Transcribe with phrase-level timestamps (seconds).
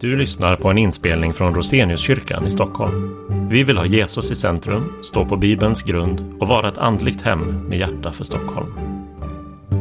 [0.00, 3.16] Du lyssnar på en inspelning från Roseniuskyrkan i Stockholm.
[3.50, 7.68] Vi vill ha Jesus i centrum, stå på Bibelns grund och vara ett andligt hem
[7.68, 8.72] med hjärta för Stockholm.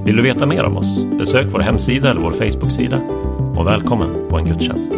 [0.05, 1.05] Vill du veta mer om oss?
[1.05, 2.97] Besök vår hemsida eller vår Facebooksida.
[3.57, 4.93] Och välkommen på en gudstjänst.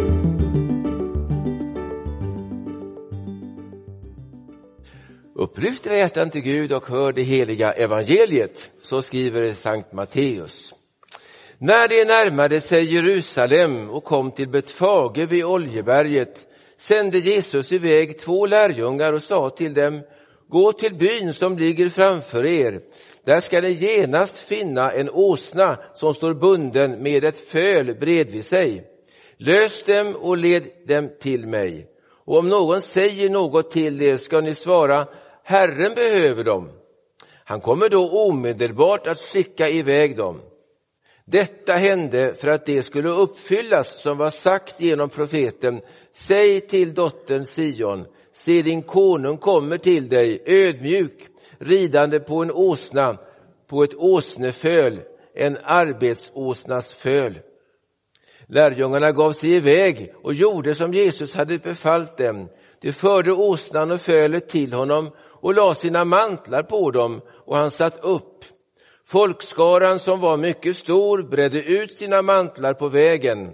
[5.34, 8.70] Upplyft era hjärtan till Gud och hör det heliga evangeliet.
[8.82, 10.74] Så skriver Sankt Matteus.
[11.62, 16.46] När de närmade sig Jerusalem och kom till Betfage vid Oljeberget
[16.76, 20.02] sände Jesus iväg två lärjungar och sa till dem
[20.48, 22.80] Gå till byn som ligger framför er.
[23.24, 28.84] Där ska ni genast finna en åsna som står bunden med ett föl bredvid sig.
[29.36, 31.86] Lös dem och led dem till mig.
[32.24, 35.08] Och om någon säger något till er ska ni svara
[35.44, 36.70] Herren behöver dem.
[37.44, 40.40] Han kommer då omedelbart att skicka iväg dem.
[41.30, 45.80] Detta hände för att det skulle uppfyllas som var sagt genom profeten.
[46.12, 53.18] Säg till dottern Sion, se din konung kommer till dig ödmjuk, ridande på en åsna,
[53.66, 55.00] på ett åsneföl,
[55.34, 57.38] en arbetsåsnas föl.
[58.46, 62.48] Lärjungarna gav sig iväg och gjorde som Jesus hade befallt dem.
[62.80, 67.70] De förde åsnan och fölet till honom och la sina mantlar på dem och han
[67.70, 68.44] satt upp.
[69.10, 73.52] Folkskaran som var mycket stor bredde ut sina mantlar på vägen.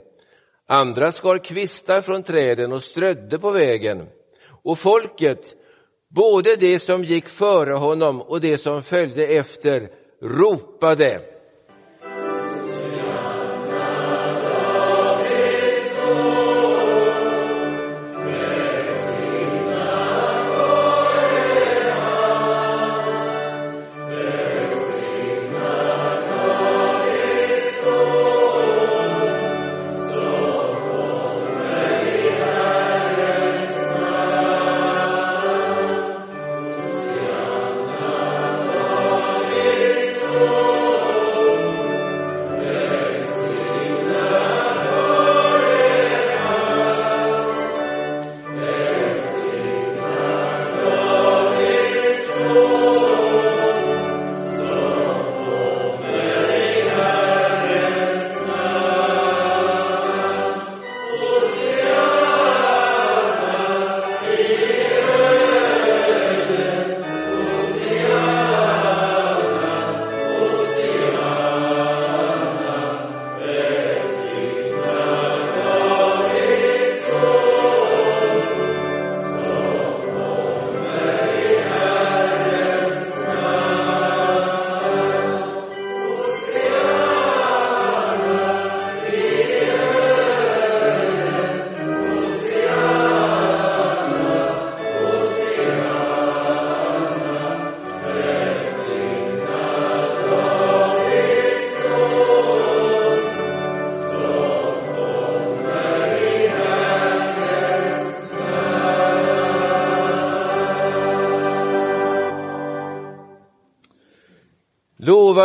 [0.66, 4.08] Andra skar kvistar från träden och strödde på vägen.
[4.64, 5.54] Och folket,
[6.08, 9.88] både det som gick före honom och det som följde efter,
[10.22, 11.20] ropade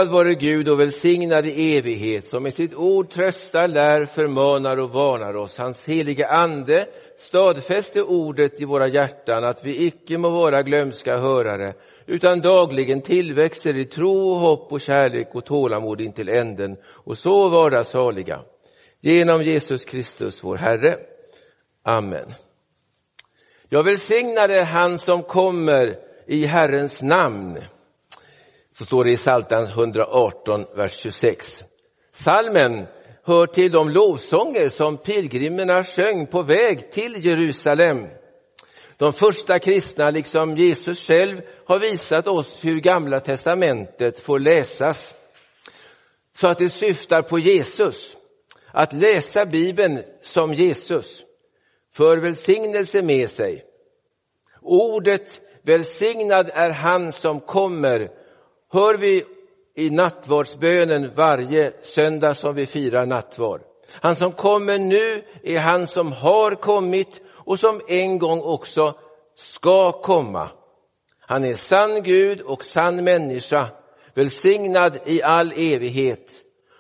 [0.02, 4.90] Lovad vare Gud och välsignad i evighet som med sitt ord tröstar, lär, förmanar och
[4.90, 5.58] varnar oss.
[5.58, 11.74] Hans heliga ande stadfäste ordet i våra hjärtan att vi icke må vara glömska hörare
[12.06, 17.84] utan dagligen tillväxer i tro, hopp och kärlek och tålamod intill änden och så vara
[17.84, 18.42] saliga.
[19.02, 20.98] Genom Jesus Kristus, vår Herre.
[21.84, 22.34] Amen.
[23.70, 25.96] Jag välsignade han som kommer
[26.28, 27.58] i Herrens namn.
[28.74, 31.64] Så står det i Psaltaren 118, vers 26.
[32.12, 32.88] Salmen
[33.24, 38.08] hör till de lovsånger som pilgrimerna sjöng på väg till Jerusalem.
[38.98, 45.16] De första kristna, liksom Jesus själv, har visat oss hur Gamla testamentet får läsas.
[46.34, 48.18] Så att det syftar på Jesus.
[48.74, 51.24] Att läsa Bibeln som Jesus
[51.94, 53.64] för välsignelse med sig.
[54.62, 58.21] Ordet välsignad är han som kommer
[58.72, 59.26] hör vi
[59.76, 63.62] i nattvardsbönen varje söndag som vi firar nattvard.
[63.90, 68.96] Han som kommer nu är han som har kommit och som en gång också
[69.36, 70.50] ska komma.
[71.20, 73.70] Han är sann Gud och sann människa,
[74.14, 76.28] välsignad i all evighet.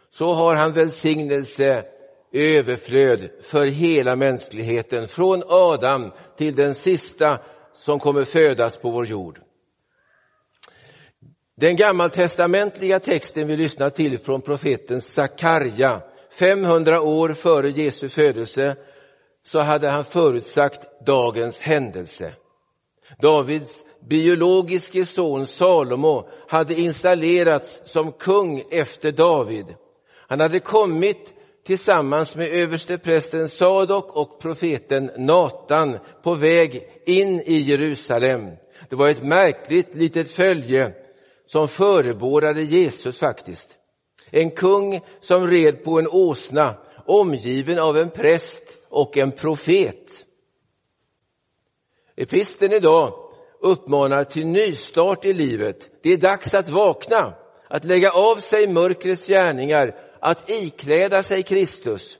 [0.09, 1.85] Så har han välsignelse,
[2.33, 7.39] överflöd för hela mänskligheten, från Adam till den sista
[7.73, 9.39] som kommer födas på vår jord.
[11.61, 16.01] Den gammaltestamentliga texten vi lyssnar till från profeten Sakarja,
[16.39, 18.75] 500 år före Jesu födelse,
[19.43, 22.33] så hade han förutsagt dagens händelse.
[23.21, 29.65] Davids biologiske son Salomo hade installerats som kung efter David.
[30.27, 31.33] Han hade kommit
[31.65, 38.41] tillsammans med översteprästen Sadok och profeten Natan på väg in i Jerusalem.
[38.89, 41.00] Det var ett märkligt litet följe
[41.51, 43.77] som förebådade Jesus faktiskt.
[44.29, 50.25] En kung som red på en åsna omgiven av en präst och en profet.
[52.15, 53.13] Episten idag
[53.59, 55.89] uppmanar till nystart i livet.
[56.03, 57.35] Det är dags att vakna,
[57.67, 62.17] att lägga av sig mörkrets gärningar, att ikläda sig Kristus.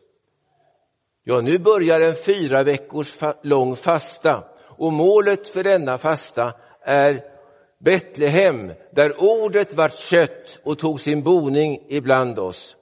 [1.24, 4.44] Ja, nu börjar en fyra veckors lång fasta
[4.78, 7.31] och målet för denna fasta är
[7.84, 12.76] Betlehem, där ordet vart kött och tog sin boning ibland oss.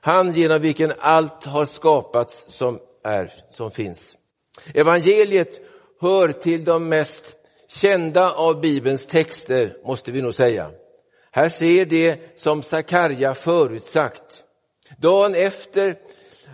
[0.00, 4.16] Han genom vilken allt har skapats som är, som finns.
[4.74, 5.60] Evangeliet
[6.00, 7.36] hör till de mest
[7.68, 10.70] kända av Bibelns texter, måste vi nog säga.
[11.30, 14.44] Här ser det som Sakarja förutsagt.
[14.98, 15.98] Dagen efter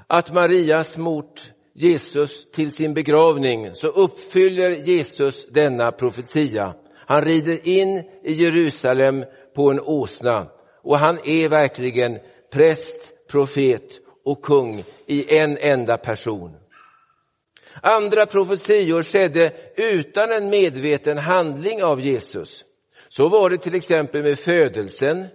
[0.06, 6.74] att Maria smort Jesus till sin begravning så uppfyller Jesus denna profetia.
[7.06, 9.24] Han rider in i Jerusalem
[9.54, 10.50] på en åsna
[10.82, 12.18] och han är verkligen
[12.52, 16.56] präst, profet och kung i en enda person.
[17.82, 22.64] Andra profetior skedde utan en medveten handling av Jesus.
[23.08, 25.26] Så var det till exempel med födelsen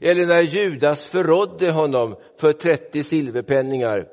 [0.00, 4.08] eller när Judas förrådde honom för 30 silverpenningar.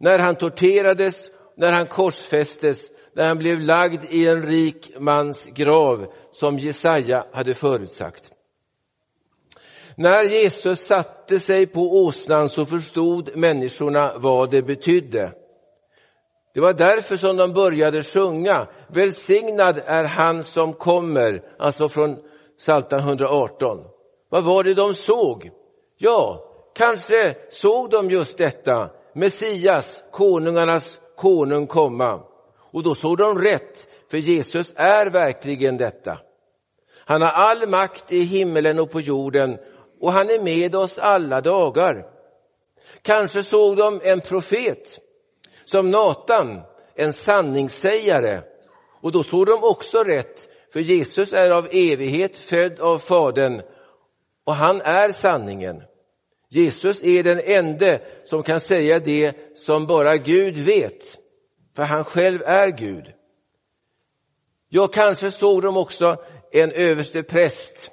[0.00, 6.12] När han torterades, när han korsfästes, när han blev lagd i en rik mans grav
[6.32, 8.30] som Jesaja hade förutsagt.
[9.96, 15.32] När Jesus satte sig på åsnan så förstod människorna vad det betydde.
[16.54, 22.16] Det var därför som de började sjunga Välsignad är han som kommer, alltså från
[22.58, 23.78] Psaltaren 118.
[24.28, 25.50] Vad var det de såg?
[25.96, 26.44] Ja,
[26.74, 32.22] kanske såg de just detta, Messias, konungarnas konung komma.
[32.70, 36.18] Och då såg de rätt, för Jesus är verkligen detta.
[37.04, 39.58] Han har all makt i himmelen och på jorden
[40.00, 42.06] och han är med oss alla dagar.
[43.02, 44.98] Kanske såg de en profet
[45.64, 46.60] som Natan,
[46.94, 48.40] en sanningssägare.
[49.00, 53.62] Och då såg de också rätt, för Jesus är av evighet född av Fadern
[54.44, 55.82] och han är sanningen.
[56.48, 61.18] Jesus är den ende som kan säga det som bara Gud vet,
[61.78, 63.12] för han själv är Gud.
[64.68, 66.16] Jag kanske såg de också
[66.52, 67.90] en överste präst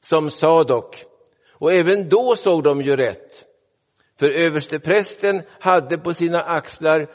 [0.00, 1.04] som Sadok.
[1.52, 3.44] Och även då såg de ju rätt.
[4.18, 7.06] För översteprästen hade på sina axlar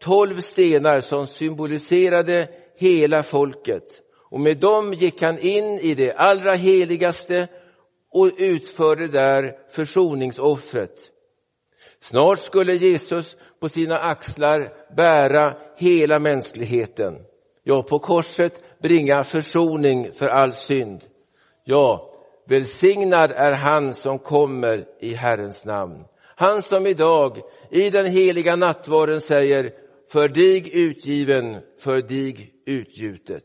[0.00, 4.02] tolv stenar som symboliserade hela folket.
[4.30, 7.48] Och med dem gick han in i det allra heligaste
[8.10, 11.12] och utförde där försoningsoffret.
[12.00, 17.14] Snart skulle Jesus på sina axlar bära hela mänskligheten.
[17.62, 21.04] Ja, på korset bringa försoning för all synd.
[21.64, 22.14] Ja,
[22.46, 26.04] välsignad är han som kommer i Herrens namn.
[26.36, 27.38] Han som idag
[27.70, 29.72] i den heliga nattvarden säger
[30.12, 33.44] för dig utgiven, för dig utgjutet.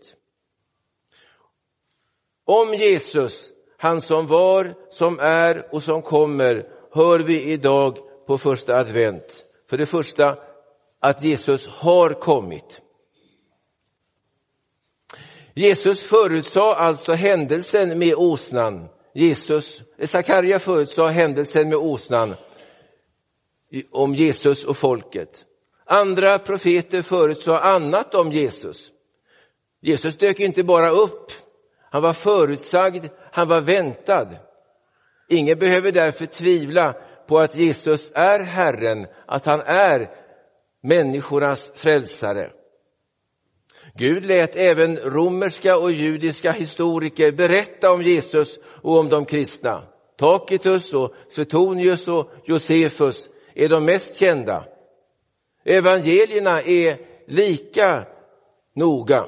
[2.45, 8.77] Om Jesus, han som var, som är och som kommer, hör vi idag på första
[8.77, 9.46] advent.
[9.70, 10.38] För det första,
[11.00, 12.82] att Jesus har kommit.
[15.56, 18.89] Jesus förutsade alltså händelsen med åsnan.
[19.13, 22.36] Jesus, Sakarja förutsade händelsen med åsnan
[23.92, 25.46] om Jesus och folket.
[25.86, 28.92] Andra profeter förutsade annat om Jesus.
[29.82, 31.32] Jesus dök inte bara upp,
[31.92, 34.27] han var förutsagd, han var väntad.
[35.30, 36.96] Ingen behöver därför tvivla
[37.27, 40.10] på att Jesus är Herren, att han är
[40.82, 42.51] människornas frälsare.
[43.96, 49.88] Gud lät även romerska och judiska historiker berätta om Jesus och om de kristna.
[50.18, 54.65] Tacitus och Suetonius och Josefus är de mest kända.
[55.65, 58.08] Evangelierna är lika
[58.75, 59.25] noga.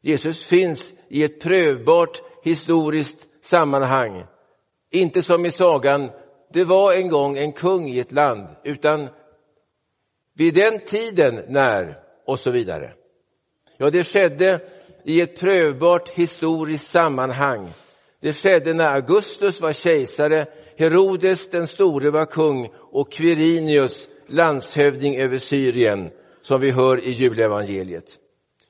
[0.00, 4.24] Jesus finns i ett prövbart historiskt sammanhang.
[4.90, 6.10] Inte som i sagan,
[6.52, 9.08] det var en gång en kung i ett land, utan
[10.34, 12.92] vid den tiden när och så vidare.
[13.76, 14.60] Ja, det skedde
[15.04, 17.72] i ett prövbart historiskt sammanhang.
[18.20, 25.38] Det skedde när Augustus var kejsare, Herodes den store var kung och Quirinius landshövding över
[25.38, 26.10] Syrien.
[26.42, 28.18] som vi hör i julevangeliet.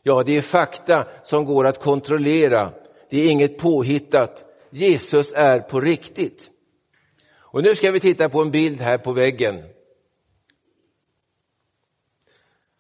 [0.02, 2.72] Ja, det är fakta som går att kontrollera.
[3.10, 4.44] Det är inget påhittat.
[4.70, 6.51] Jesus är på riktigt.
[7.52, 9.62] Och nu ska vi titta på en bild här på väggen.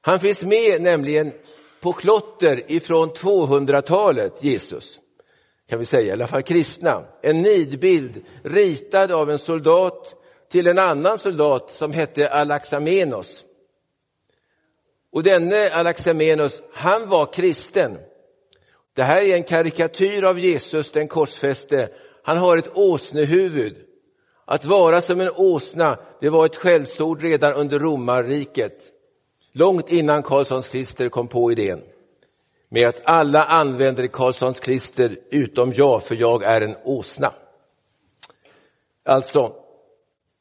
[0.00, 1.32] Han finns med nämligen
[1.80, 5.00] på klotter ifrån 200-talet, Jesus.
[5.68, 7.06] Kan vi säga, i alla fall kristna.
[7.22, 10.14] En nidbild ritad av en soldat
[10.50, 13.44] till en annan soldat som hette Alaxamenos.
[15.12, 17.98] Och denne Alaxamenos, han var kristen.
[18.94, 21.88] Det här är en karikatyr av Jesus, den korsfäste.
[22.22, 23.91] Han har ett åsnehuvud.
[24.52, 28.82] Att vara som en åsna, det var ett skällsord redan under romarriket.
[29.52, 31.82] Långt innan Karlssons klister kom på idén.
[32.68, 37.34] Med att alla använder Karlssons klister utom jag, för jag är en åsna.
[39.04, 39.54] Alltså,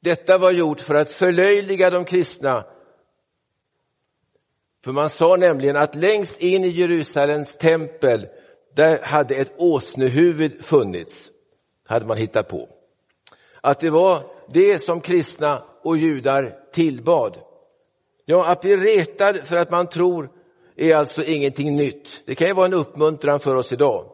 [0.01, 2.65] detta var gjort för att förlöjliga de kristna
[4.83, 8.27] för man sa nämligen att längst in i Jerusalems tempel,
[8.75, 11.29] där hade ett åsnehuvud funnits,
[11.85, 12.80] hade man hittat på.
[13.61, 17.37] Att det var det som kristna och judar tillbad.
[18.25, 20.29] Ja, att bli retad för att man tror
[20.75, 22.23] är alltså ingenting nytt.
[22.25, 24.05] Det kan ju vara en uppmuntran för oss idag.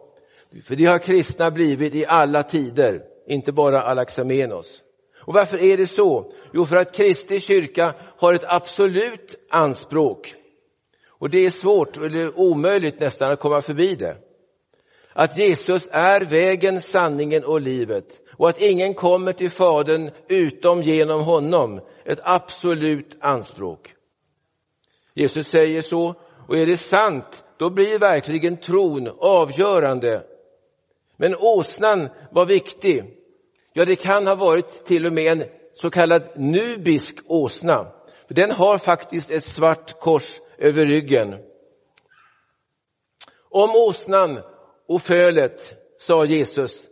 [0.65, 4.81] För det har kristna blivit i alla tider, inte bara Alaxamenos.
[5.21, 6.31] Och varför är det så?
[6.53, 10.35] Jo, för att Kristi kyrka har ett absolut anspråk
[11.19, 14.17] och det är svårt, eller omöjligt nästan, att komma förbi det.
[15.13, 21.21] Att Jesus är vägen, sanningen och livet och att ingen kommer till Fadern utom genom
[21.21, 21.81] honom.
[22.05, 23.93] Ett absolut anspråk.
[25.13, 26.15] Jesus säger så,
[26.47, 30.23] och är det sant, då blir verkligen tron avgörande.
[31.17, 33.03] Men åsnan var viktig.
[33.73, 37.91] Ja, det kan ha varit till och med en så kallad nubisk åsna.
[38.27, 41.35] Den har faktiskt ett svart kors över ryggen.
[43.49, 44.39] Om åsnan
[44.87, 46.89] och fölet sa Jesus,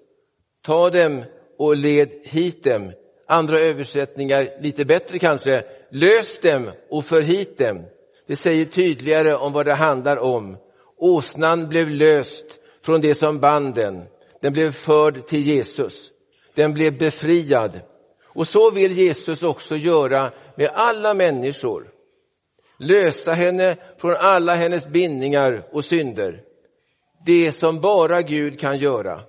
[0.62, 1.24] ta dem
[1.58, 2.92] och led hit dem.
[3.28, 7.86] Andra översättningar, lite bättre kanske, lös dem och för hit dem.
[8.28, 10.58] Det säger tydligare om vad det handlar om.
[10.98, 12.46] Åsnan blev löst
[12.82, 14.04] från det som band den.
[14.42, 16.12] Den blev förd till Jesus.
[16.56, 17.80] Den blev befriad.
[18.24, 21.96] Och så vill Jesus också göra med alla människor
[22.78, 26.42] lösa henne från alla hennes bindningar och synder.
[27.26, 29.22] Det som bara Gud kan göra.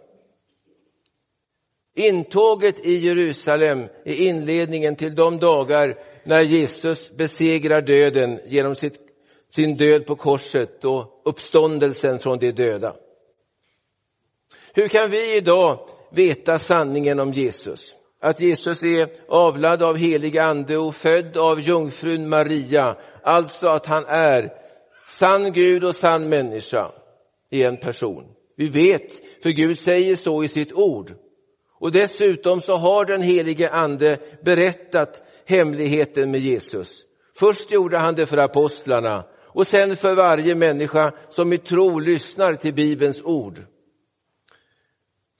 [1.99, 9.00] Intåget i Jerusalem är inledningen till de dagar när Jesus besegrar döden genom sitt,
[9.49, 12.97] sin död på korset och uppståndelsen från de döda.
[14.75, 17.95] Hur kan vi idag veta sanningen om Jesus?
[18.21, 24.05] Att Jesus är avlad av helig ande och född av jungfrun Maria Alltså att han
[24.05, 24.53] är
[25.07, 26.93] sann Gud och sann människa
[27.50, 28.25] i en person.
[28.57, 31.15] Vi vet, för Gud säger så i sitt ord.
[31.78, 37.04] Och dessutom så har den helige ande berättat hemligheten med Jesus.
[37.35, 42.54] Först gjorde han det för apostlarna och sen för varje människa som i tro lyssnar
[42.54, 43.62] till Bibelns ord.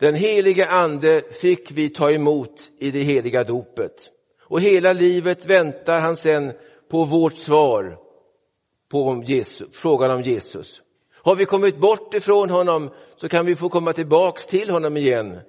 [0.00, 4.10] Den helige ande fick vi ta emot i det heliga dopet.
[4.42, 6.52] Och hela livet väntar han sen
[6.90, 7.98] på vårt svar
[8.88, 10.82] på Jesus, frågan om Jesus.
[11.12, 15.40] Har vi kommit bort ifrån honom så kan vi få komma tillbaks till honom igen.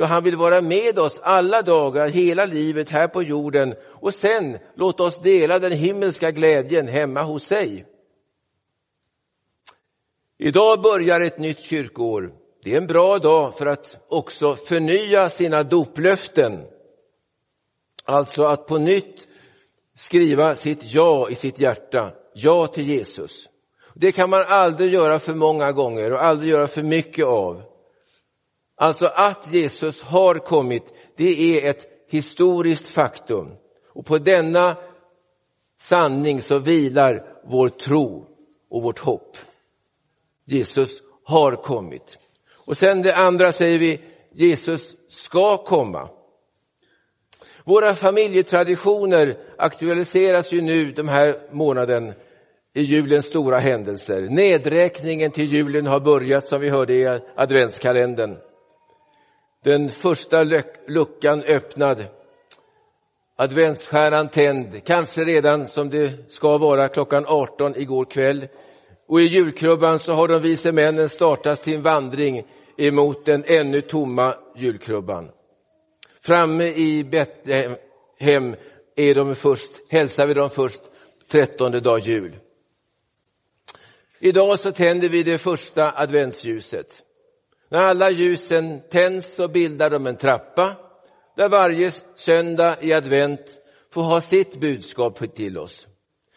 [0.00, 4.58] Ja, han vill vara med oss alla dagar, hela livet här på jorden och sen
[4.74, 7.86] låta oss dela den himmelska glädjen hemma hos sig.
[10.38, 12.32] Idag börjar ett nytt kyrkoår.
[12.62, 16.60] Det är en bra dag för att också förnya sina doplöften.
[18.04, 19.28] Alltså att på nytt
[19.94, 23.48] skriva sitt ja i sitt hjärta, ja till Jesus.
[23.94, 27.69] Det kan man aldrig göra för många gånger och aldrig göra för mycket av.
[28.80, 33.56] Alltså att Jesus har kommit, det är ett historiskt faktum.
[33.88, 34.76] Och på denna
[35.80, 38.26] sanning så vilar vår tro
[38.70, 39.36] och vårt hopp.
[40.44, 42.18] Jesus har kommit.
[42.54, 44.00] Och sen det andra säger vi,
[44.32, 46.08] Jesus ska komma.
[47.64, 52.12] Våra familjetraditioner aktualiseras ju nu den här månaden
[52.74, 54.20] i julens stora händelser.
[54.20, 58.36] Nedräkningen till julen har börjat som vi hörde i adventskalendern.
[59.64, 60.44] Den första
[60.86, 62.04] luckan öppnad.
[63.36, 68.48] Adventsstjärnan tänd, kanske redan som det ska vara klockan 18 igår kväll.
[69.06, 74.36] Och i julkrubban så har de vise männen startat sin vandring emot den ännu tomma
[74.56, 75.30] julkrubban.
[76.20, 78.56] Framme i Betlehem
[78.96, 80.82] är de först, hälsar vi dem först
[81.30, 82.38] trettonde dag jul.
[84.18, 87.02] Idag så tänder vi det första adventsljuset.
[87.70, 90.76] När alla ljusen tänds så bildar de en trappa
[91.36, 93.60] där varje söndag i advent
[93.90, 95.88] får ha sitt budskap till oss.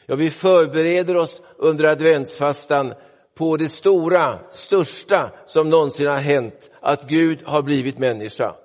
[0.05, 2.93] Ja, vi förbereder oss under adventsfastan
[3.35, 8.55] på det stora, största som någonsin har hänt, att Gud har blivit människa.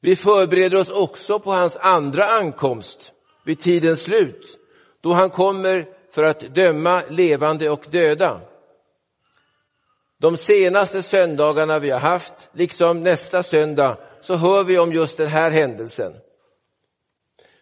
[0.00, 3.12] Vi förbereder oss också på hans andra ankomst
[3.44, 4.58] vid tidens slut,
[5.00, 8.40] då han kommer för att döma levande och döda.
[10.20, 15.28] De senaste söndagarna vi har haft, liksom nästa söndag, så hör vi om just den
[15.28, 16.12] här händelsen.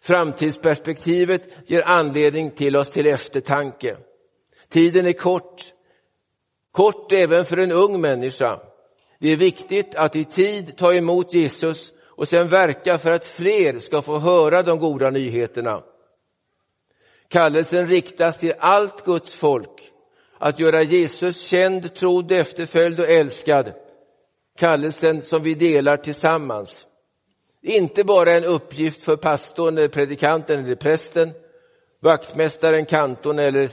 [0.01, 3.97] Framtidsperspektivet ger anledning till oss till eftertanke.
[4.69, 5.61] Tiden är kort,
[6.71, 8.59] kort även för en ung människa.
[9.19, 13.79] Det är viktigt att i tid ta emot Jesus och sen verka för att fler
[13.79, 15.83] ska få höra de goda nyheterna.
[17.27, 19.91] Kallelsen riktas till allt Guds folk
[20.37, 23.73] att göra Jesus känd, trodd, efterföljd och älskad.
[24.57, 26.85] Kallelsen som vi delar tillsammans.
[27.61, 31.31] Inte bara en uppgift för pastorn, eller predikanten eller prästen,
[32.01, 33.69] vaktmästaren, kantorn eller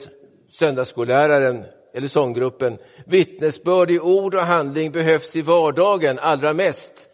[0.50, 1.64] söndagsskolläraren
[1.94, 2.78] eller sånggruppen.
[3.06, 7.08] Vittnesbörd i ord och handling behövs i vardagen allra mest.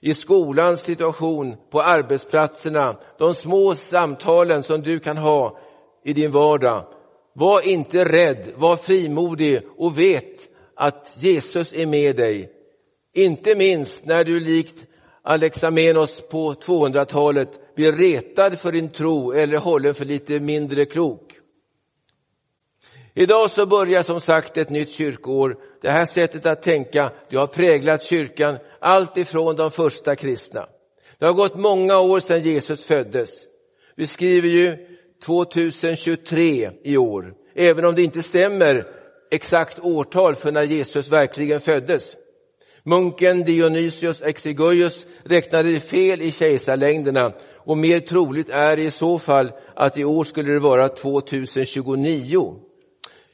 [0.00, 5.58] I skolans situation, på arbetsplatserna, de små samtalen som du kan ha
[6.04, 6.86] i din vardag.
[7.32, 12.52] Var inte rädd, var frimodig och vet att Jesus är med dig.
[13.14, 14.86] Inte minst när du likt
[15.22, 21.40] Alexamenos på 200-talet blir retad för din tro eller hållen för lite mindre klok.
[23.14, 25.56] Idag så börjar som sagt ett nytt kyrkoår.
[25.82, 30.68] Det här sättet att tänka det har präglat kyrkan allt ifrån de första kristna.
[31.18, 33.30] Det har gått många år sedan Jesus föddes.
[33.96, 34.89] Vi skriver ju
[35.26, 38.86] 2023 i år, även om det inte stämmer
[39.30, 42.16] exakt årtal för när Jesus verkligen föddes.
[42.82, 49.98] Munken Dionysios Exiguius räknade fel i kejsarlängderna och mer troligt är i så fall att
[49.98, 52.56] i år skulle det vara 2029.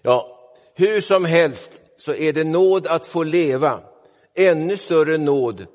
[0.02, 0.38] Ja,
[0.74, 3.80] hur som helst så är det nåd att få leva.
[4.34, 5.66] Ännu större nåd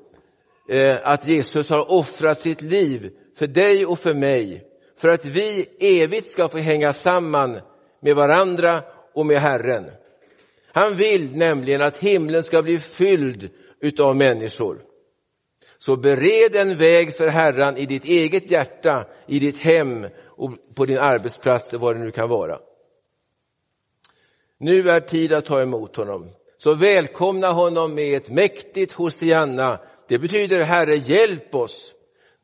[0.68, 4.71] eh, att Jesus har offrat sitt liv för dig och för mig.
[5.02, 7.60] För att vi evigt ska få hänga samman
[8.00, 8.84] med varandra
[9.14, 9.90] och med Herren.
[10.72, 14.82] Han vill nämligen att himlen ska bli fylld utav människor.
[15.78, 20.86] Så bered en väg för Herren i ditt eget hjärta, i ditt hem och på
[20.86, 22.58] din arbetsplats, var det nu kan vara.
[24.58, 26.30] Nu är tid att ta emot honom.
[26.58, 29.80] Så välkomna honom med ett mäktigt Hosianna.
[30.08, 31.94] Det betyder Herre, hjälp oss.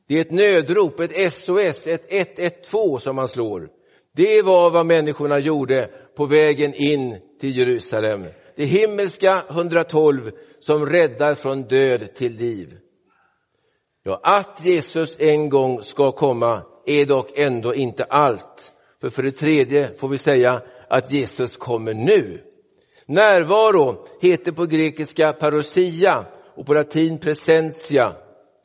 [0.08, 2.06] Det är ett nödrop, ett SOS, ett
[2.42, 3.68] 112 som man slår.
[4.16, 8.26] Det var vad människorna gjorde på vägen in till Jerusalem.
[8.56, 12.78] Det himmelska 112 som räddar från död till liv.
[14.02, 18.72] Ja, att Jesus en gång ska komma är dock ändå inte allt.
[19.00, 22.42] För för det tredje får vi säga att Jesus kommer nu.
[23.06, 28.16] Närvaro heter på grekiska parousia och på latin presentia,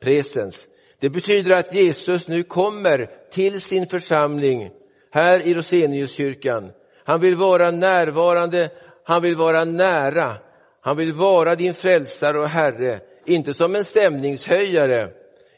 [0.02, 0.68] presens.
[1.04, 4.70] Det betyder att Jesus nu kommer till sin församling
[5.10, 6.70] här i Roseniuskyrkan.
[7.04, 8.70] Han vill vara närvarande,
[9.04, 10.36] han vill vara nära,
[10.80, 15.10] han vill vara din frälsare och Herre, inte som en stämningshöjare,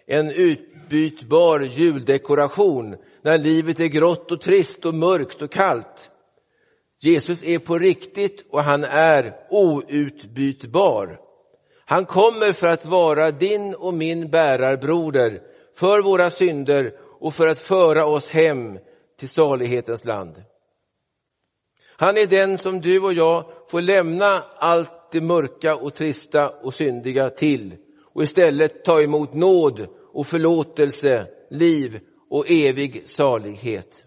[0.06, 6.11] en utbytbar juldekoration när livet är grått och trist och mörkt och kallt.
[7.00, 11.25] Jesus är på riktigt och han är outbytbar.
[11.88, 15.42] Han kommer för att vara din och min bärarbroder
[15.75, 18.79] för våra synder och för att föra oss hem
[19.18, 20.42] till salighetens land.
[21.96, 26.75] Han är den som du och jag får lämna allt det mörka och trista och
[26.75, 27.77] syndiga till
[28.14, 34.05] och istället ta emot nåd och förlåtelse, liv och evig salighet.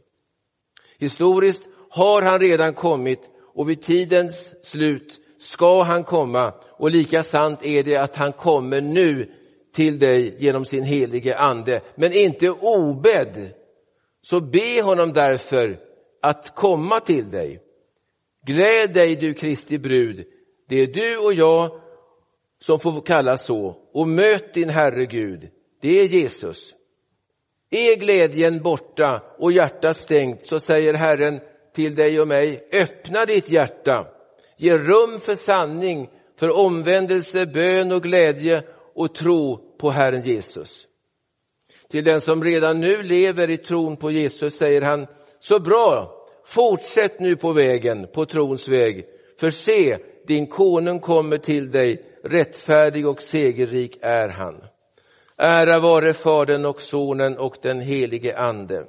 [0.98, 7.66] Historiskt har han redan kommit och vid tidens slut ska han komma och lika sant
[7.66, 9.32] är det att han kommer nu
[9.74, 13.54] till dig genom sin helige ande, men inte obedd.
[14.22, 15.80] Så be honom därför
[16.22, 17.62] att komma till dig.
[18.46, 20.26] Gläd dig du Kristi brud,
[20.70, 21.82] det är du och jag
[22.60, 25.50] som får kallas så och möt din Herre Gud,
[25.82, 26.74] det är Jesus.
[27.72, 31.40] Är glädjen borta och hjärtat stängt så säger Herren
[31.74, 34.08] till dig och mig, öppna ditt hjärta,
[34.58, 38.64] ge rum för sanning, för omvändelse, bön och glädje
[38.96, 40.88] och tro på Herren Jesus.
[41.90, 45.08] Till den som redan nu lever i tron på Jesus säger han,
[45.40, 49.06] så bra, Fortsätt nu på vägen, på trons väg.
[49.40, 49.98] För se,
[50.28, 54.64] din konung kommer till dig, rättfärdig och segerrik är han.
[55.38, 58.86] Ära vare Fadern och Sonen och den helige Ande